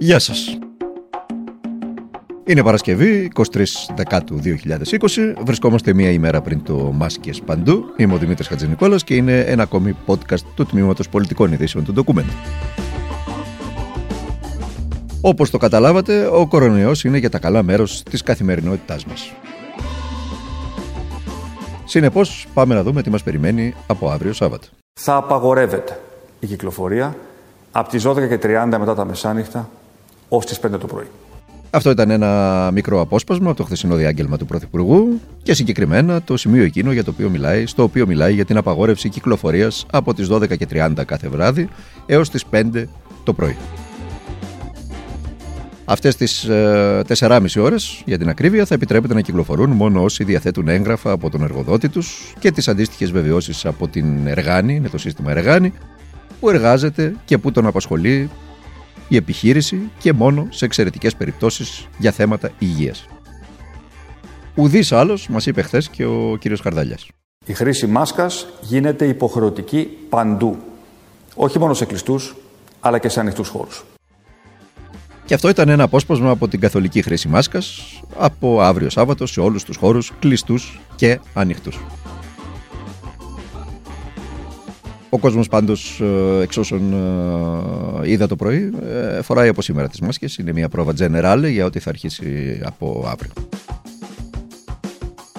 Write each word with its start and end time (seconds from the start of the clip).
Γεια 0.00 0.18
σας. 0.18 0.58
Είναι 2.44 2.62
Παρασκευή, 2.62 3.30
23 3.34 3.64
Δεκάτου 3.96 4.38
2020. 4.38 5.34
Βρισκόμαστε 5.44 5.94
μία 5.94 6.10
ημέρα 6.10 6.40
πριν 6.40 6.62
το 6.62 6.74
Μάσκες 6.74 7.40
Παντού. 7.40 7.84
Είμαι 7.96 8.14
ο 8.14 8.16
Δημήτρης 8.16 8.48
Χατζηνικόλας 8.48 9.04
και 9.04 9.14
είναι 9.14 9.40
ένα 9.40 9.62
ακόμη 9.62 9.96
podcast 10.06 10.40
του 10.54 10.66
Τμήματος 10.66 11.08
Πολιτικών 11.08 11.52
Ειδήσεων 11.52 11.84
του 11.84 11.94
Document. 11.96 12.30
Όπως 15.20 15.50
το 15.50 15.58
καταλάβατε, 15.58 16.26
ο 16.26 16.46
κορονοϊός 16.46 17.04
είναι 17.04 17.18
για 17.18 17.30
τα 17.30 17.38
καλά 17.38 17.62
μέρος 17.62 18.02
της 18.02 18.22
καθημερινότητάς 18.22 19.04
μας. 19.04 19.32
Συνεπώς, 21.84 22.46
πάμε 22.54 22.74
να 22.74 22.82
δούμε 22.82 23.02
τι 23.02 23.10
μας 23.10 23.22
περιμένει 23.22 23.74
από 23.86 24.10
αύριο 24.10 24.32
Σάββατο. 24.32 24.66
Θα 25.00 25.16
απαγορεύεται 25.16 26.00
η 26.40 26.46
κυκλοφορία 26.46 27.16
από 27.72 27.88
τις 27.88 28.02
12.30 28.06 28.78
μετά 28.78 28.94
τα 28.94 29.04
μεσάνυχτα 29.04 29.68
ως 30.28 30.46
τις 30.46 30.60
5 30.60 30.78
το 30.80 30.86
πρωί. 30.86 31.06
Αυτό 31.70 31.90
ήταν 31.90 32.10
ένα 32.10 32.70
μικρό 32.72 33.00
απόσπασμα 33.00 33.48
από 33.48 33.56
το 33.56 33.64
χθεσινό 33.64 33.94
διάγγελμα 33.94 34.36
του 34.36 34.46
Πρωθυπουργού 34.46 35.20
και 35.42 35.54
συγκεκριμένα 35.54 36.22
το 36.22 36.36
σημείο 36.36 36.62
εκείνο 36.62 36.92
για 36.92 37.04
το 37.04 37.10
οποίο 37.10 37.30
μιλάει, 37.30 37.66
στο 37.66 37.82
οποίο 37.82 38.06
μιλάει 38.06 38.34
για 38.34 38.44
την 38.44 38.56
απαγόρευση 38.56 39.08
κυκλοφορίας 39.08 39.86
από 39.90 40.14
τις 40.14 40.28
12.30 40.30 40.92
κάθε 41.06 41.28
βράδυ 41.28 41.68
έως 42.06 42.30
τις 42.30 42.44
5 42.50 42.84
το 43.24 43.32
πρωί. 43.32 43.56
Αυτές 45.84 46.16
τις 46.16 46.44
ε, 46.44 47.02
4,5 47.18 47.44
ώρες, 47.58 48.02
για 48.04 48.18
την 48.18 48.28
ακρίβεια, 48.28 48.64
θα 48.64 48.74
επιτρέπεται 48.74 49.14
να 49.14 49.20
κυκλοφορούν 49.20 49.70
μόνο 49.70 50.02
όσοι 50.02 50.24
διαθέτουν 50.24 50.68
έγγραφα 50.68 51.10
από 51.10 51.30
τον 51.30 51.42
εργοδότη 51.42 51.88
τους 51.88 52.32
και 52.38 52.50
τις 52.50 52.68
αντίστοιχες 52.68 53.10
βεβαιώσεις 53.10 53.66
από 53.66 53.88
την 53.88 54.26
Εργάνη, 54.26 54.74
είναι 54.74 54.88
το 54.88 54.98
σύστημα 54.98 55.30
Εργάνη, 55.30 55.72
που 56.40 56.48
εργάζεται 56.48 57.14
και 57.24 57.38
που 57.38 57.52
τον 57.52 57.66
απασχολεί 57.66 58.30
η 59.08 59.16
επιχείρηση 59.16 59.90
και 59.98 60.12
μόνο 60.12 60.46
σε 60.50 60.64
εξαιρετικές 60.64 61.16
περιπτώσεις 61.16 61.86
για 61.98 62.12
θέματα 62.12 62.50
υγείας. 62.58 63.06
Ουδής 64.54 64.92
άλλος 64.92 65.28
μας 65.28 65.46
είπε 65.46 65.62
χθες 65.62 65.88
και 65.88 66.04
ο 66.04 66.36
κύριος 66.40 66.60
Χαρδαλιάς. 66.60 67.08
Η 67.46 67.52
χρήση 67.52 67.86
μάσκας 67.86 68.46
γίνεται 68.60 69.06
υποχρεωτική 69.06 69.88
παντού. 70.08 70.56
Όχι 71.34 71.58
μόνο 71.58 71.74
σε 71.74 71.84
κλειστούς, 71.84 72.36
αλλά 72.80 72.98
και 72.98 73.08
σε 73.08 73.20
ανοιχτούς 73.20 73.48
χώρους. 73.48 73.84
Και 75.24 75.34
αυτό 75.34 75.48
ήταν 75.48 75.68
ένα 75.68 75.82
απόσπασμα 75.82 76.30
από 76.30 76.48
την 76.48 76.60
καθολική 76.60 77.02
χρήση 77.02 77.28
μάσκας 77.28 77.80
από 78.16 78.60
αύριο 78.60 78.90
Σάββατο 78.90 79.26
σε 79.26 79.40
όλους 79.40 79.64
τους 79.64 79.76
χώρους 79.76 80.12
κλειστούς 80.18 80.80
και 80.96 81.20
ανοιχτούς. 81.34 81.78
Ο 85.10 85.18
κόσμος 85.18 85.48
πάντως, 85.48 86.00
ε, 86.00 86.42
εξ 86.42 86.56
όσων 86.56 86.92
ε, 88.02 88.10
είδα 88.10 88.26
το 88.26 88.36
πρωί, 88.36 88.72
ε, 89.16 89.22
φοράει 89.22 89.48
από 89.48 89.62
σήμερα 89.62 89.88
τις 89.88 90.00
μάσκες. 90.00 90.36
Είναι 90.36 90.52
μια 90.52 90.68
πρόβα 90.68 90.92
generale 90.98 91.48
για 91.50 91.64
ό,τι 91.64 91.78
θα 91.78 91.90
αρχίσει 91.90 92.60
από 92.64 93.04
αύριο. 93.08 93.32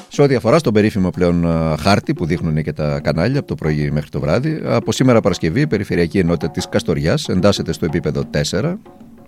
Σε 0.07 0.21
ό,τι 0.21 0.35
αφορά 0.35 0.57
στον 0.59 0.73
περίφημο 0.73 1.09
πλέον 1.09 1.45
χάρτη 1.79 2.13
που 2.13 2.25
δείχνουν 2.25 2.63
και 2.63 2.73
τα 2.73 2.99
κανάλια 2.99 3.39
από 3.39 3.47
το 3.47 3.55
πρωί 3.55 3.91
μέχρι 3.91 4.09
το 4.09 4.19
βράδυ, 4.19 4.61
από 4.63 4.91
σήμερα 4.91 5.21
Παρασκευή 5.21 5.61
η 5.61 5.67
Περιφερειακή 5.67 6.19
Ενότητα 6.19 6.51
της 6.51 6.69
Καστοριάς 6.69 7.27
εντάσσεται 7.27 7.73
στο 7.73 7.85
επίπεδο 7.85 8.23
4, 8.51 8.75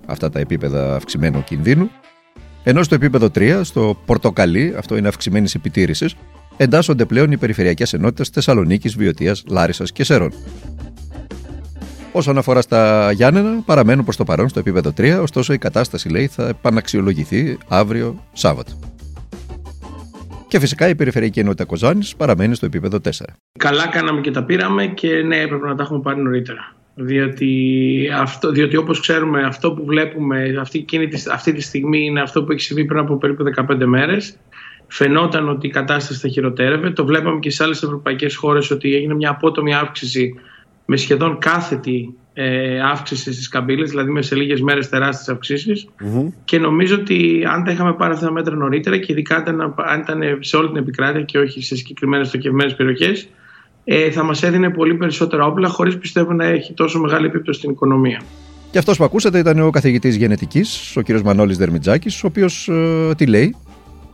αυτά 0.05 0.29
τα 0.29 0.39
επίπεδα 0.39 0.95
αυξημένου 0.95 1.43
κινδύνου, 1.43 1.89
ενώ 2.63 2.83
στο 2.83 2.95
επίπεδο 2.95 3.29
3, 3.35 3.59
στο 3.63 3.97
πορτοκαλί, 4.05 4.73
αυτό 4.77 4.97
είναι 4.97 5.07
αυξημένης 5.07 5.55
επιτήρησης, 5.55 6.15
εντάσσονται 6.57 7.05
πλέον 7.05 7.31
οι 7.31 7.37
περιφερειακές 7.37 7.93
ενότητες 7.93 8.29
Θεσσαλονίκης, 8.29 8.95
Βιωτία, 8.95 9.35
Λάρισας 9.47 9.91
και 9.91 10.03
Σέρων. 10.03 10.33
Όσον 12.11 12.37
αφορά 12.37 12.61
στα 12.61 13.11
Γιάννενα, 13.11 13.61
παραμένουν 13.65 14.03
προς 14.03 14.15
το 14.15 14.23
παρόν 14.23 14.49
στο 14.49 14.59
επίπεδο 14.59 14.93
3, 14.97 15.19
ωστόσο 15.21 15.53
η 15.53 15.57
κατάσταση 15.57 16.09
λέει 16.09 16.27
θα 16.27 16.47
επαναξιολογηθεί 16.47 17.57
αύριο 17.67 18.23
Σάββατο. 18.33 18.79
Και 20.47 20.59
φυσικά 20.59 20.89
η 20.89 20.95
Περιφερειακή 20.95 21.39
Ενότητα 21.39 21.65
Κοζάνης 21.65 22.15
παραμένει 22.15 22.55
στο 22.55 22.65
επίπεδο 22.65 22.97
4. 23.03 23.09
Καλά 23.59 23.87
κάναμε 23.87 24.21
και 24.21 24.31
τα 24.31 24.43
πήραμε 24.43 24.85
και 24.85 25.07
ναι, 25.07 25.37
έπρεπε 25.37 25.67
να 25.67 25.75
τα 25.75 25.83
έχουμε 25.83 25.99
πάρει 25.99 26.21
νωρίτερα. 26.21 26.75
Διότι, 26.95 28.09
αυτό, 28.19 28.51
διότι 28.51 28.75
όπως 28.75 28.99
ξέρουμε 28.99 29.43
αυτό 29.43 29.71
που 29.71 29.85
βλέπουμε 29.85 30.55
αυτή, 30.59 30.85
αυτή 31.31 31.53
τη 31.53 31.61
στιγμή 31.61 32.05
είναι 32.05 32.21
αυτό 32.21 32.43
που 32.43 32.51
έχει 32.51 32.61
συμβεί 32.61 32.85
πριν 32.85 32.99
από 32.99 33.17
περίπου 33.17 33.43
15 33.69 33.85
μέρες 33.85 34.37
φαινόταν 34.93 35.49
ότι 35.49 35.67
η 35.67 35.69
κατάσταση 35.69 36.19
θα 36.19 36.27
χειροτέρευε. 36.27 36.89
Το 36.89 37.05
βλέπαμε 37.05 37.39
και 37.39 37.49
σε 37.49 37.63
άλλες 37.63 37.83
ευρωπαϊκές 37.83 38.35
χώρες 38.35 38.71
ότι 38.71 38.95
έγινε 38.95 39.13
μια 39.13 39.29
απότομη 39.29 39.73
αύξηση 39.73 40.33
με 40.85 40.97
σχεδόν 40.97 41.37
κάθετη 41.37 42.15
ε, 42.33 42.79
αύξηση 42.81 43.33
στις 43.33 43.47
καμπύλες, 43.47 43.89
δηλαδή 43.89 44.11
με 44.11 44.21
σε 44.21 44.35
λίγες 44.35 44.61
μέρες 44.61 44.89
τεράστιες 44.89 45.87
Και 46.45 46.59
νομίζω 46.59 46.95
ότι 46.95 47.43
αν 47.53 47.63
τα 47.63 47.71
είχαμε 47.71 47.93
πάρει 47.93 48.13
αυτά 48.13 48.25
τα 48.25 48.31
μέτρα 48.31 48.55
νωρίτερα 48.55 48.97
και 48.97 49.11
ειδικά 49.11 49.43
αν 49.75 49.99
ήταν 49.99 50.21
σε 50.39 50.57
όλη 50.57 50.67
την 50.67 50.77
επικράτεια 50.77 51.21
και 51.21 51.37
όχι 51.37 51.61
σε 51.61 51.75
συγκεκριμένες 51.75 52.27
στοχευμένες 52.27 52.75
περιοχές, 52.75 53.27
ε, 53.83 54.11
θα 54.11 54.23
μας 54.23 54.43
έδινε 54.43 54.69
πολύ 54.69 54.95
περισσότερα 54.95 55.45
όπλα, 55.45 55.67
χωρίς 55.67 55.97
πιστεύω 55.97 56.33
να 56.33 56.45
έχει 56.45 56.73
τόσο 56.73 56.99
μεγάλη 56.99 57.25
επίπτωση 57.25 57.59
στην 57.59 57.71
οικονομία. 57.71 58.21
Και 58.71 58.77
αυτός 58.77 58.97
που 58.97 59.03
ακούσατε 59.03 59.39
ήταν 59.39 59.59
ο 59.59 59.69
καθηγητής 59.69 60.15
γενετικής, 60.15 60.97
ο 60.97 61.01
κ. 61.01 61.09
Μανώλης 61.19 61.57
Δερμιτζάκης, 61.57 62.23
ο 62.23 62.27
οποίος 62.27 62.67
ε, 62.67 63.13
τι 63.17 63.25
λέει, 63.25 63.55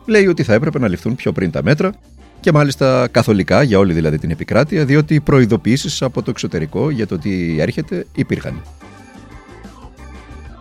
λέει 0.08 0.26
ότι 0.26 0.42
θα 0.42 0.54
έπρεπε 0.54 0.78
να 0.78 0.88
ληφθούν 0.88 1.14
πιο 1.14 1.32
πριν 1.32 1.50
τα 1.50 1.62
μέτρα 1.62 1.92
και 2.40 2.52
μάλιστα 2.52 3.08
καθολικά 3.10 3.62
για 3.62 3.78
όλη 3.78 3.92
δηλαδή 3.92 4.18
την 4.18 4.30
επικράτεια, 4.30 4.84
διότι 4.84 5.14
οι 5.14 5.20
προειδοποιήσεις 5.20 6.02
από 6.02 6.22
το 6.22 6.30
εξωτερικό 6.30 6.90
για 6.90 7.06
το 7.06 7.18
τι 7.18 7.60
έρχεται 7.60 8.06
υπήρχαν. 8.14 8.62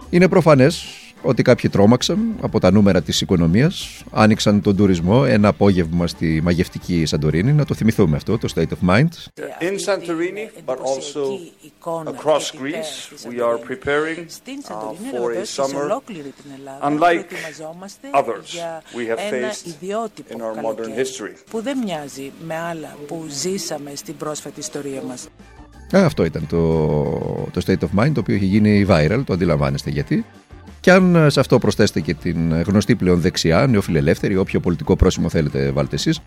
Είναι 0.10 0.28
προφανές 0.28 0.86
ότι 1.28 1.42
κάποιοι 1.42 1.70
τρόμαξαν 1.70 2.36
από 2.42 2.60
τα 2.60 2.72
νούμερα 2.72 3.02
της 3.02 3.22
οικονομίας, 3.22 4.04
άνοιξαν 4.12 4.62
τον 4.62 4.76
τουρισμό 4.76 5.24
ένα 5.28 5.48
απόγευμα 5.48 6.08
στη 6.08 6.42
μαγευτική 6.44 7.06
Σαντορίνη, 7.06 7.54
να 7.54 7.66
το 7.66 7.74
θυμηθούμε 7.74 8.16
αυτό, 8.16 8.38
το 8.38 8.50
State 8.56 8.62
of 8.62 8.90
Mind. 8.90 9.08
In 9.60 9.76
Santorini, 9.86 10.46
but 10.66 10.80
also 10.92 11.24
across 12.16 12.46
Greece, 12.62 12.94
we 13.32 13.38
are 13.48 13.58
preparing 13.70 14.20
uh, 14.20 14.94
for 15.12 15.28
a 15.42 15.46
summer 15.58 15.86
unlike 16.90 17.28
others 18.22 18.48
we 18.98 19.04
have 19.12 19.22
faced 19.34 19.66
in 20.34 20.40
our 20.46 20.56
modern 20.68 20.92
history. 21.02 21.34
Που 21.50 21.62
δεν 21.62 21.78
μοιάζει 21.78 22.32
με 22.48 22.56
άλλα 22.56 22.96
που 23.08 23.26
ζήσαμε 23.30 23.92
στην 23.96 24.16
πρόσφατη 24.18 24.60
ιστορία 24.60 25.02
μας. 25.02 25.28
Αυτό 25.92 26.24
ήταν 26.24 26.48
το, 26.48 26.58
το 27.52 27.62
State 27.66 27.80
of 27.80 28.04
Mind, 28.04 28.12
το 28.14 28.20
οποίο 28.20 28.36
έχει 28.36 28.46
γίνει 28.46 28.86
viral, 28.90 29.22
το 29.26 29.34
αντιλαμβάνεστε 29.34 29.90
γιατί. 29.90 30.26
Και 30.88 30.94
αν 30.94 31.16
ε, 31.16 31.30
σε 31.30 31.40
αυτό 31.40 31.58
προσθέσετε 31.58 32.00
και 32.00 32.14
την 32.14 32.62
γνωστή 32.62 32.96
πλέον 32.96 33.22
δεξιά, 33.22 33.68
νεοφιλελεύθερη, 33.68 34.38
όποιο 34.38 34.60
πολιτικό 34.60 34.96
πρόσημο 34.96 35.30
θέλετε 35.30 35.72
βάλτε 35.72 35.96
εσείς, 35.96 36.20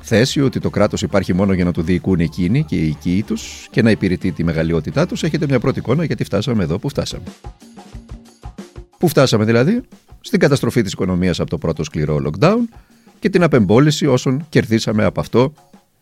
θέση 0.00 0.40
ότι 0.40 0.60
το 0.60 0.70
κράτος 0.70 1.02
υπάρχει 1.02 1.32
μόνο 1.32 1.52
για 1.52 1.64
να 1.64 1.72
το 1.72 1.82
διοικούν 1.82 2.20
εκείνοι 2.20 2.64
και 2.64 2.76
οι 2.76 2.86
οικοί 2.86 3.24
τους 3.26 3.68
και 3.70 3.82
να 3.82 3.90
υπηρετεί 3.90 4.32
τη 4.32 4.44
μεγαλειότητά 4.44 5.06
τους, 5.06 5.22
έχετε 5.22 5.46
μια 5.46 5.60
πρώτη 5.60 5.78
εικόνα 5.78 6.04
γιατί 6.04 6.24
φτάσαμε 6.24 6.62
εδώ 6.62 6.78
που 6.78 6.88
φτάσαμε. 6.88 7.22
Πού 8.98 9.08
φτάσαμε 9.08 9.44
δηλαδή, 9.44 9.80
στην 10.20 10.40
καταστροφή 10.40 10.82
της 10.82 10.92
οικονομίας 10.92 11.40
από 11.40 11.50
το 11.50 11.58
πρώτο 11.58 11.84
σκληρό 11.84 12.22
lockdown 12.24 12.58
και 13.18 13.28
την 13.28 13.42
απεμπόληση 13.42 14.06
όσων 14.06 14.46
κερδίσαμε 14.48 15.04
από 15.04 15.20
αυτό 15.20 15.52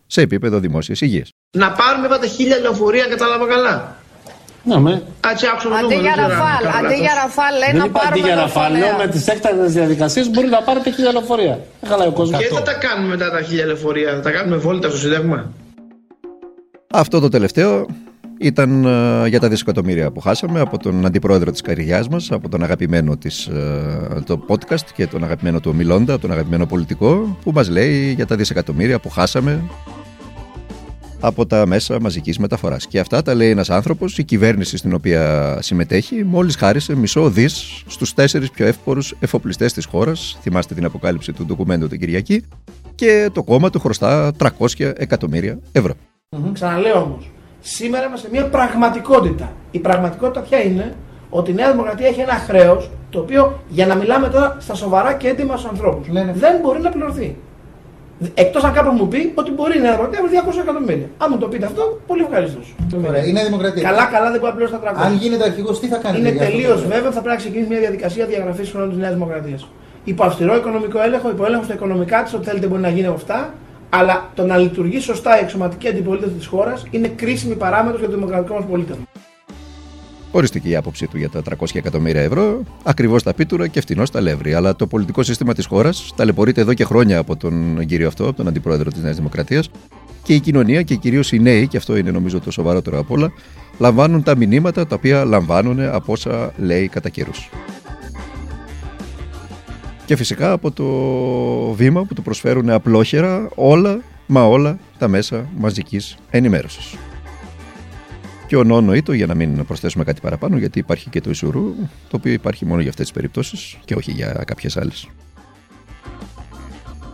σε 0.07 0.21
επίπεδο 0.21 0.59
δημόσιας 0.59 1.01
υγείας. 1.01 1.29
Να 1.57 1.71
πάρουμε 1.71 2.07
τα 2.07 2.27
χίλια 2.27 2.59
λεωφορεία, 2.59 3.05
κατάλαβα 3.05 3.47
καλά. 3.47 3.97
Ναι, 4.67 4.79
με. 4.79 5.03
Αντί 5.83 5.95
για 5.95 6.15
ραφάλ, 6.15 6.63
αντί 6.79 6.95
για 6.95 7.13
ραφάλ 7.23 7.53
λέει 7.61 7.81
να 7.81 7.89
πάρουμε. 7.89 8.11
Αντί 8.11 8.19
για 8.19 8.35
ραφάλ, 8.35 8.71
λέω 8.77 8.97
με 8.97 9.07
τις 9.07 9.27
έκτακτε 9.27 9.65
διαδικασίες 9.65 10.29
μπορεί 10.29 10.47
να 10.47 10.61
πάρετε 10.61 10.91
χίλια 10.91 11.11
λεωφορεία. 11.11 11.59
Καλά, 11.89 12.05
ο 12.05 12.11
κόσμος. 12.11 12.39
Και 12.39 12.53
θα 12.53 12.61
τα 12.61 12.73
κάνουμε 12.73 13.07
μετά 13.07 13.31
τα 13.31 13.41
χίλια 13.41 13.65
λεωφορεία, 13.65 14.13
θα 14.13 14.19
τα 14.19 14.31
κάνουμε 14.31 14.55
βόλτα 14.55 14.89
στο 14.89 14.97
Σύνταγμα. 14.97 15.51
Αυτό 16.93 17.19
το 17.19 17.29
τελευταίο 17.29 17.85
ήταν 18.39 18.85
ε, 18.85 19.27
για 19.27 19.39
τα 19.39 19.47
δισεκατομμύρια 19.47 20.11
που 20.11 20.19
χάσαμε 20.19 20.59
από 20.59 20.77
τον 20.77 21.05
αντιπρόεδρο 21.05 21.51
της 21.51 21.61
καριάς 21.61 22.07
μας, 22.07 22.31
από 22.31 22.49
τον 22.49 22.63
αγαπημένο 22.63 23.17
της 23.17 23.45
ε, 23.45 24.21
το 24.25 24.45
podcast 24.47 24.85
και 24.95 25.07
τον 25.07 25.23
αγαπημένο 25.23 25.59
του 25.59 25.75
Μιλώντα, 25.75 26.19
τον 26.19 26.31
αγαπημένο 26.31 26.65
πολιτικό, 26.65 27.37
που 27.43 27.51
μας 27.51 27.69
λέει 27.69 28.13
για 28.15 28.25
τα 28.25 28.35
δισεκατομμύρια 28.35 28.99
που 28.99 29.09
χάσαμε 29.09 29.63
από 31.19 31.45
τα 31.45 31.65
μέσα 31.65 31.99
μαζικής 32.01 32.37
μεταφοράς. 32.37 32.87
Και 32.87 32.99
αυτά 32.99 33.21
τα 33.21 33.33
λέει 33.33 33.49
ένας 33.49 33.69
άνθρωπος, 33.69 34.17
η 34.17 34.23
κυβέρνηση 34.23 34.77
στην 34.77 34.93
οποία 34.93 35.57
συμμετέχει, 35.61 36.23
μόλις 36.23 36.55
χάρισε 36.55 36.95
μισό 36.95 37.29
δις 37.29 37.83
στους 37.87 38.13
τέσσερις 38.13 38.51
πιο 38.51 38.65
εύπορους 38.65 39.15
εφοπλιστές 39.19 39.73
της 39.73 39.85
χώρας. 39.85 40.37
Θυμάστε 40.41 40.73
την 40.73 40.85
αποκάλυψη 40.85 41.33
του 41.33 41.45
ντοκουμέντου 41.45 41.87
την 41.87 41.99
Κυριακή. 41.99 42.43
Και 42.95 43.29
το 43.33 43.43
κόμμα 43.43 43.69
του 43.69 43.79
χρωστά 43.79 44.31
300 44.37 44.91
εκατομμύρια 44.97 45.59
ευρώ. 45.71 45.93
Mm-hmm. 46.29 46.49
Ξαναλέω 46.53 47.01
όμως, 47.01 47.31
σήμερα 47.59 48.05
είμαστε 48.05 48.27
σε 48.27 48.33
μια 48.33 48.49
πραγματικότητα. 48.49 49.53
Η 49.71 49.79
πραγματικότητα 49.79 50.41
ποια 50.41 50.63
είναι, 50.63 50.95
ότι 51.29 51.51
η 51.51 51.53
Νέα 51.53 51.71
Δημοκρατία 51.71 52.07
έχει 52.07 52.19
ένα 52.19 52.33
χρέος 52.33 52.91
το 53.09 53.19
οποίο 53.19 53.59
για 53.69 53.87
να 53.87 53.95
μιλάμε 53.95 54.29
τώρα 54.29 54.57
στα 54.59 54.73
σοβαρά 54.73 55.13
και 55.13 55.27
έντοιμα 55.27 55.57
στους 55.57 55.69
ανθρώπους 55.69 56.07
ναι, 56.07 56.23
ναι. 56.23 56.33
δεν 56.33 56.59
μπορεί 56.61 56.81
να 56.81 56.89
πληρωθεί. 56.89 57.35
Εκτός 58.33 58.63
αν 58.63 58.73
κάποιος 58.73 58.93
μου 58.99 59.07
πει 59.07 59.31
ότι 59.35 59.51
μπορεί 59.51 59.79
να 59.79 59.93
ερωτήσει 59.93 60.21
200 60.47 60.61
εκατομμύρια. 60.61 61.07
Αν 61.17 61.27
μου 61.31 61.37
το 61.37 61.47
πείτε 61.47 61.65
αυτό, 61.65 61.99
πολύ 62.07 62.23
ευχαρίστω. 62.23 62.59
Είναι 63.27 63.43
δημοκρατία. 63.43 63.83
Καλά, 63.89 64.05
καλά 64.05 64.31
δεν 64.31 64.39
μπορεί 64.39 64.51
να 64.51 64.57
πληρώσει 64.57 64.75
τα 64.83 64.93
300. 64.93 65.05
Αν 65.05 65.13
γίνεται 65.13 65.43
αρχηγός, 65.43 65.79
τι 65.79 65.87
θα 65.87 65.97
κάνει. 65.97 66.19
Είναι 66.19 66.31
τελείως 66.31 66.81
βέβαιο 66.81 67.11
θα 67.11 67.21
πρέπει 67.23 67.27
να 67.27 67.35
ξεκινήσει 67.35 67.69
μια 67.69 67.79
διαδικασία 67.79 68.25
διαγραφής 68.25 68.69
χρόνου 68.69 68.89
της 68.89 68.97
Νέας 68.97 69.13
Δημοκρατίας. 69.13 69.67
Υπό 70.03 70.23
αυστηρό 70.23 70.55
οικονομικό 70.55 71.01
έλεγχο, 71.01 71.29
υπό 71.29 71.45
έλεγχο 71.45 71.63
στα 71.63 71.73
οικονομικά 71.73 72.23
της, 72.23 72.33
ό,τι 72.33 72.45
θέλετε 72.45 72.67
μπορεί 72.67 72.81
να 72.81 72.89
γίνει 72.89 73.05
από 73.05 73.15
αυτά. 73.15 73.53
Αλλά 73.89 74.29
το 74.33 74.45
να 74.45 74.57
λειτουργεί 74.57 74.99
σωστά 74.99 75.39
η 75.39 75.43
εξωματική 75.43 75.87
αντιπολίτευση 75.87 76.35
της 76.35 76.45
χώρας 76.45 76.85
είναι 76.91 77.07
κρίσιμη 77.07 77.55
παράμετρος 77.55 77.99
για 77.99 78.09
το 78.09 78.15
δημοκρατικό 78.15 78.53
μας 78.53 78.65
πολίτευμα. 78.65 79.03
Οριστική 80.37 80.69
η 80.69 80.75
άποψή 80.75 81.07
του 81.07 81.17
για 81.17 81.29
τα 81.29 81.41
300 81.49 81.65
εκατομμύρια 81.73 82.21
ευρώ, 82.21 82.63
ακριβώς 82.83 83.23
τα 83.23 83.33
πίτουρα 83.33 83.67
και 83.67 83.81
φτηνός 83.81 84.11
τα 84.11 84.21
λεύρη. 84.21 84.53
Αλλά 84.53 84.75
το 84.75 84.87
πολιτικό 84.87 85.23
σύστημα 85.23 85.53
της 85.53 85.65
χώρας 85.65 86.13
ταλαιπωρείται 86.15 86.61
εδώ 86.61 86.73
και 86.73 86.83
χρόνια 86.83 87.17
από 87.17 87.35
τον 87.35 87.85
κύριο 87.85 88.07
αυτό, 88.07 88.23
από 88.23 88.37
τον 88.37 88.47
αντιπρόεδρο 88.47 88.91
της 88.91 89.01
Νέας 89.01 89.15
Δημοκρατίας. 89.15 89.69
Και 90.23 90.33
η 90.33 90.39
κοινωνία 90.39 90.81
και 90.81 90.95
κυρίως 90.95 91.31
οι 91.31 91.39
νέοι, 91.39 91.67
και 91.67 91.77
αυτό 91.77 91.97
είναι 91.97 92.11
νομίζω 92.11 92.39
το 92.39 92.51
σοβαρότερο 92.51 92.99
από 92.99 93.13
όλα, 93.13 93.31
λαμβάνουν 93.77 94.23
τα 94.23 94.35
μηνύματα 94.35 94.87
τα 94.87 94.95
οποία 94.95 95.25
λαμβάνουν 95.25 95.81
από 95.81 96.11
όσα 96.11 96.53
λέει 96.57 96.87
κατά 96.87 97.09
καιρούς. 97.09 97.49
Και 100.05 100.15
φυσικά 100.15 100.51
από 100.51 100.71
το 100.71 100.85
βήμα 101.71 102.03
που 102.03 102.13
του 102.13 102.21
προσφέρουν 102.21 102.69
απλόχερα 102.69 103.49
όλα, 103.55 103.99
μα 104.25 104.43
όλα 104.43 104.79
τα 104.97 105.07
μέσα 105.07 105.49
μαζικής 105.57 106.17
ενημέρωσης. 106.29 106.95
Και 108.47 108.55
ο 108.55 108.63
νόνο 108.63 108.93
ήτο, 108.93 109.13
για 109.13 109.25
να 109.25 109.35
μην 109.35 109.65
προσθέσουμε 109.65 110.03
κάτι 110.03 110.21
παραπάνω, 110.21 110.57
γιατί 110.57 110.79
υπάρχει 110.79 111.09
και 111.09 111.21
το 111.21 111.29
Ισουρού, 111.29 111.75
το 112.09 112.17
οποίο 112.17 112.31
υπάρχει 112.31 112.65
μόνο 112.65 112.81
για 112.81 112.89
αυτές 112.89 113.05
τις 113.05 113.13
περιπτώσεις 113.13 113.77
και 113.85 113.95
όχι 113.95 114.11
για 114.11 114.43
κάποιες 114.47 114.77
άλλες. 114.77 115.09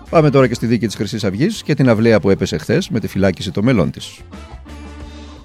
Πάμε 0.09 0.29
τώρα 0.29 0.47
και 0.47 0.53
στη 0.53 0.65
δίκη 0.65 0.85
της 0.85 0.95
Χρυσής 0.95 1.23
Αυγής 1.23 1.63
και 1.63 1.73
την 1.73 1.89
αυλαία 1.89 2.19
που 2.19 2.29
έπεσε 2.29 2.57
χθες 2.57 2.89
με 2.89 2.99
τη 2.99 3.07
φυλάκιση 3.07 3.51
των 3.51 3.63
μελών 3.63 3.91
της. 3.91 4.19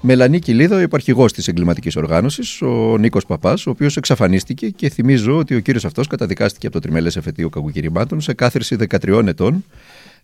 Μελανή 0.00 0.38
Κιλίδα, 0.38 0.76
ο 0.76 0.80
υπαρχηγός 0.80 1.32
της 1.32 1.48
εγκληματικής 1.48 1.96
οργάνωσης, 1.96 2.62
ο 2.62 2.96
Νίκος 2.98 3.26
Παπάς, 3.26 3.66
ο 3.66 3.70
οποίος 3.70 3.96
εξαφανίστηκε 3.96 4.68
και 4.68 4.88
θυμίζω 4.88 5.36
ότι 5.36 5.54
ο 5.54 5.60
κύριος 5.60 5.84
αυτός 5.84 6.06
καταδικάστηκε 6.06 6.66
από 6.66 6.74
το 6.74 6.82
τριμελέ 6.82 7.08
εφετείο 7.08 7.48
κακοκυριμάτων 7.48 8.20
σε 8.20 8.32
κάθριση 8.32 8.76
13 8.76 9.26
ετών 9.26 9.64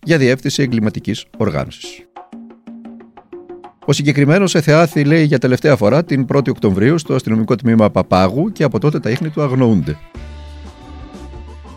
για 0.03 0.17
διεύθυνση 0.17 0.63
εγκληματικής 0.63 1.25
οργάνωσης. 1.37 2.05
Ο 3.87 3.91
συγκεκριμένος 3.93 4.55
εθεάθη 4.55 5.03
λέει 5.03 5.23
για 5.23 5.39
τελευταία 5.39 5.75
φορά 5.75 6.03
την 6.03 6.25
1η 6.33 6.49
Οκτωβρίου 6.49 6.97
στο 6.97 7.13
αστυνομικό 7.13 7.55
τμήμα 7.55 7.89
Παπάγου 7.89 8.51
και 8.51 8.63
από 8.63 8.79
τότε 8.79 8.99
τα 8.99 9.09
ίχνη 9.09 9.29
του 9.29 9.41
αγνοούνται. 9.41 9.97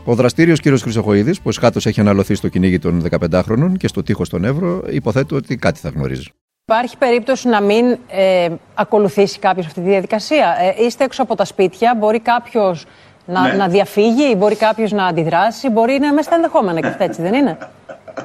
Ο 0.04 0.14
δραστήριος 0.14 0.60
κ. 0.60 0.64
Χρυσοχοίδης, 0.66 1.40
που 1.40 1.48
εσχάτως 1.48 1.86
έχει 1.86 2.00
αναλωθεί 2.00 2.34
στο 2.34 2.48
κυνήγι 2.48 2.78
των 2.78 3.04
15χρονων 3.10 3.72
και 3.76 3.88
στο 3.88 4.02
τείχος 4.02 4.28
των 4.28 4.44
Εύρο, 4.44 4.82
υποθέτω 4.90 5.36
ότι 5.36 5.56
κάτι 5.56 5.80
θα 5.80 5.88
γνωρίζει. 5.88 6.28
Υπάρχει 6.64 6.96
περίπτωση 6.96 7.48
να 7.48 7.60
μην 7.60 7.96
ε, 8.08 8.48
ακολουθήσει 8.74 9.38
κάποιος 9.38 9.66
αυτή 9.66 9.80
τη 9.80 9.88
διαδικασία. 9.88 10.56
Ε, 10.78 10.84
είστε 10.84 11.04
έξω 11.04 11.22
από 11.22 11.34
τα 11.34 11.44
σπίτια, 11.44 11.96
μπορεί 11.98 12.20
κάποιος 12.20 12.86
να, 13.26 13.42
ναι. 13.42 13.52
να 13.52 13.68
διαφύγει, 13.68 14.34
μπορεί 14.36 14.56
κάποιος 14.56 14.92
να 14.92 15.06
αντιδράσει, 15.06 15.68
μπορεί 15.68 15.90
να 15.90 16.06
είναι 16.06 16.10
μέσα 16.10 16.22
στα 16.22 16.34
ενδεχόμενα 16.34 16.80
και 16.80 16.86
αυτά, 16.86 17.04
έτσι 17.04 17.22
δεν 17.22 17.34
είναι; 17.34 17.58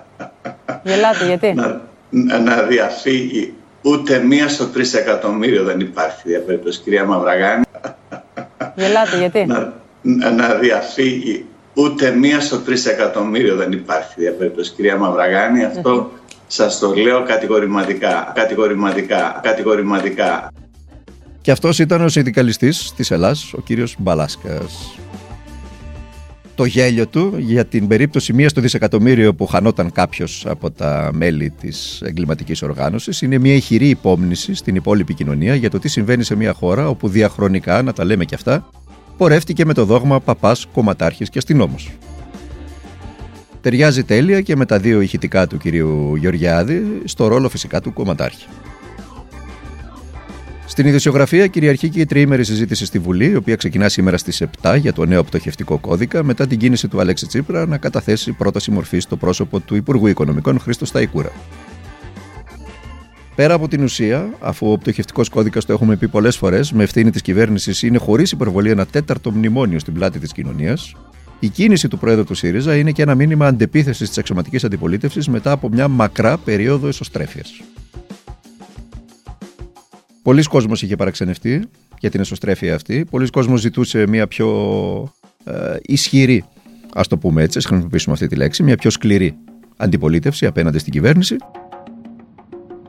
Γελάτε, 0.83 1.25
γιατί; 1.25 1.53
Να, 2.09 2.39
να 2.39 2.61
διαφύγει. 2.61 3.53
Ούτε 3.83 4.19
μία 4.19 4.49
στο 4.49 4.69
εκατομμύριο 4.95 5.63
δεν 5.63 5.79
υπάρχει 5.79 6.21
διαπέτωση, 6.25 6.81
κυρία 6.81 7.05
Μαυραγάνη. 7.05 7.63
Γελάτε, 8.75 9.17
γιατί; 9.17 9.45
Να, 10.01 10.31
να 10.31 10.53
διαφύγει. 10.53 11.45
Ούτε 11.73 12.11
μία 12.11 12.39
στο 12.39 12.61
εκατομμύριο 12.89 13.55
δεν 13.55 13.71
υπάρχει 13.71 14.13
διαπέτωση, 14.17 14.71
κυρία 14.71 14.97
Μαυραγάνη. 14.97 15.63
Αυτό 15.63 16.11
σας 16.47 16.79
το 16.79 16.93
λέω 16.93 17.23
κατηγορηματικά, 17.23 18.31
κατηγορηματικά, 18.35 19.39
κατηγορηματικά. 19.43 20.51
Και 21.41 21.51
αυτός 21.51 21.79
ήταν 21.79 22.01
ο 22.01 22.09
συνδικαλιστής 22.09 22.93
της 22.95 23.11
Ελλάς, 23.11 23.53
ο 23.53 23.61
κύριος 23.61 23.95
Μπαλάσκας 23.99 24.97
το 26.63 26.69
γέλιο 26.69 27.07
του 27.07 27.35
για 27.37 27.65
την 27.65 27.87
περίπτωση 27.87 28.33
μίας 28.33 28.51
στο 28.51 28.61
δισεκατομμύριο 28.61 29.33
που 29.35 29.45
χανόταν 29.45 29.91
κάποιος 29.91 30.45
από 30.47 30.71
τα 30.71 31.09
μέλη 31.13 31.49
της 31.49 32.01
εγκληματικής 32.05 32.61
οργάνωσης 32.61 33.21
είναι 33.21 33.37
μια 33.37 33.53
ηχηρή 33.53 33.89
υπόμνηση 33.89 34.53
στην 34.53 34.75
υπόλοιπη 34.75 35.13
κοινωνία 35.13 35.55
για 35.55 35.69
το 35.69 35.79
τι 35.79 35.87
συμβαίνει 35.87 36.23
σε 36.23 36.35
μια 36.35 36.53
χώρα 36.53 36.89
όπου 36.89 37.07
διαχρονικά, 37.07 37.81
να 37.81 37.93
τα 37.93 38.05
λέμε 38.05 38.25
και 38.25 38.35
αυτά, 38.35 38.69
πορεύτηκε 39.17 39.65
με 39.65 39.73
το 39.73 39.85
δόγμα 39.85 40.19
παπάς, 40.19 40.67
κομματάρχης 40.73 41.29
και 41.29 41.37
αστυνόμος. 41.37 41.91
Ταιριάζει 43.61 44.03
τέλεια 44.03 44.41
και 44.41 44.55
με 44.55 44.65
τα 44.65 44.79
δύο 44.79 45.01
ηχητικά 45.01 45.47
του 45.47 45.57
κυρίου 45.57 46.15
Γεωργιάδη 46.15 47.01
στο 47.03 47.27
ρόλο 47.27 47.49
φυσικά 47.49 47.81
του 47.81 47.93
κομματάρχη. 47.93 48.45
Στην 50.67 50.85
ειδησιογραφία 50.85 51.47
κυριαρχεί 51.47 51.89
και 51.89 51.99
η 51.99 52.05
τριήμερη 52.05 52.43
συζήτηση 52.43 52.85
στη 52.85 52.99
Βουλή, 52.99 53.29
η 53.29 53.35
οποία 53.35 53.55
ξεκινά 53.55 53.89
σήμερα 53.89 54.17
στις 54.17 54.43
7 54.61 54.77
για 54.79 54.93
το 54.93 55.05
νέο 55.05 55.23
πτωχευτικό 55.23 55.77
κώδικα, 55.77 56.23
μετά 56.23 56.47
την 56.47 56.59
κίνηση 56.59 56.87
του 56.87 56.99
Αλέξη 56.99 57.27
Τσίπρα 57.27 57.65
να 57.65 57.77
καταθέσει 57.77 58.31
πρόταση 58.31 58.71
μορφής 58.71 59.03
στο 59.03 59.17
πρόσωπο 59.17 59.59
του 59.59 59.75
Υπουργού 59.75 60.07
Οικονομικών 60.07 60.59
Χρήστο 60.59 60.85
Σταϊκούρα. 60.85 61.31
Πέρα 63.35 63.53
από 63.53 63.67
την 63.67 63.83
ουσία, 63.83 64.29
αφού 64.39 64.71
ο 64.71 64.77
πτωχευτικό 64.77 65.21
κώδικας, 65.31 65.65
το 65.65 65.73
έχουμε 65.73 65.95
πει 65.95 66.07
πολλές 66.07 66.37
φορές, 66.37 66.71
με 66.71 66.83
ευθύνη 66.83 67.11
της 67.11 67.21
κυβέρνησης 67.21 67.83
είναι 67.83 67.97
χωρίς 67.97 68.31
υπερβολή 68.31 68.69
ένα 68.69 68.85
τέταρτο 68.85 69.31
μνημόνιο 69.31 69.79
στην 69.79 69.93
πλάτη 69.93 70.19
της 70.19 70.31
κοινωνίας, 70.31 70.95
η 71.39 71.49
κίνηση 71.49 71.87
του 71.87 71.97
Πρόεδρου 71.97 72.23
του 72.23 72.33
ΣΥΡΙΖΑ 72.33 72.75
είναι 72.75 72.91
και 72.91 73.01
ένα 73.01 73.15
μήνυμα 73.15 73.47
αντεπίθεσης 73.47 74.07
της 74.07 74.17
αξιωματικής 74.17 74.63
αντιπολίτευσης 74.63 75.27
μετά 75.27 75.51
από 75.51 75.69
μια 75.69 75.87
μακρά 75.87 76.37
περίοδο 76.37 76.87
εσωστρέφειας. 76.87 77.61
Πολλοί 80.23 80.43
κόσμος 80.43 80.81
είχε 80.81 80.95
παραξενευτεί 80.95 81.63
για 81.99 82.09
την 82.09 82.19
εσωστρέφεια 82.19 82.75
αυτή. 82.75 83.05
Πολλοί 83.09 83.29
κόσμος 83.29 83.59
ζητούσε 83.59 84.07
μια 84.07 84.27
πιο 84.27 84.49
ε, 85.43 85.77
ισχυρή, 85.81 86.43
ας 86.93 87.07
το 87.07 87.17
πούμε 87.17 87.41
έτσι, 87.41 87.57
ας 87.57 87.65
χρησιμοποιήσουμε 87.65 88.13
αυτή 88.13 88.27
τη 88.27 88.35
λέξη, 88.35 88.63
μια 88.63 88.75
πιο 88.75 88.89
σκληρή 88.89 89.35
αντιπολίτευση 89.77 90.45
απέναντι 90.45 90.77
στην 90.77 90.91
κυβέρνηση. 90.91 91.35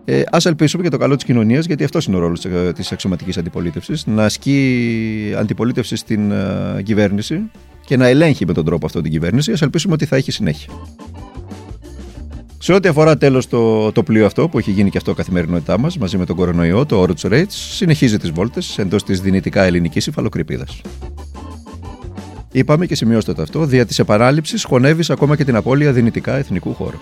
Ε, 0.05 0.21
Α 0.21 0.39
ελπίσουμε 0.45 0.83
για 0.83 0.91
το 0.91 0.99
καλό 0.99 1.15
της 1.15 1.25
κοινωνίας, 1.25 1.67
γιατί 1.67 1.85
αυτός 1.85 2.07
είναι 2.07 2.17
ο 2.17 2.19
ρόλος 2.19 2.47
της 2.75 2.93
αξιωματικής 2.93 3.37
αντιπολίτευσης, 3.37 4.07
να 4.07 4.25
ασκεί 4.25 5.35
αντιπολίτευση 5.37 5.97
στην 5.97 6.31
ε, 6.31 6.83
κυβέρνηση 6.83 7.51
και 7.87 7.97
να 7.97 8.07
ελέγχει 8.07 8.47
με 8.47 8.53
τον 8.53 8.65
τρόπο 8.65 8.87
αυτό 8.87 9.01
την 9.01 9.11
κυβέρνηση. 9.11 9.53
Α 9.53 9.57
ελπίσουμε 9.61 9.95
ότι 9.95 10.05
θα 10.05 10.17
έχει 10.17 10.31
συνέχεια. 10.31 10.73
Σε 12.65 12.73
ό,τι 12.73 12.89
αφορά 12.89 13.17
τέλος 13.17 13.49
το, 13.49 13.93
το 13.93 14.03
πλοίο 14.03 14.27
αυτό 14.27 14.49
που 14.49 14.59
έχει 14.59 14.71
γίνει 14.71 14.91
και 14.91 14.97
αυτό 14.97 15.15
καθημερινότητά 15.15 15.79
μας 15.79 15.99
μαζί 15.99 16.17
με 16.19 16.27
τον 16.27 16.37
κορονοϊό, 16.37 16.87
το 16.87 17.03
Orange 17.03 17.31
Rates, 17.31 17.45
συνεχίζει 17.49 18.19
τις 18.19 18.31
βόλτες 18.31 18.79
εντός 18.79 19.03
της 19.05 19.21
δυνητικά 19.21 19.63
ελληνικής 19.63 20.07
υφαλοκρηπίδας. 20.07 20.81
Είπαμε 22.53 22.87
και 22.87 22.95
σημειώστε 22.95 23.33
το 23.33 23.43
αυτό, 23.43 23.65
δια 23.65 23.87
της 23.87 23.99
επανάληψης 23.99 24.65
χωνεύεις 24.65 25.11
ακόμα 25.11 25.37
και 25.37 25.45
την 25.45 25.57
απώλεια 25.57 25.93
δυνητικά 25.93 26.37
εθνικού 26.37 26.75
χώρου. 26.75 26.99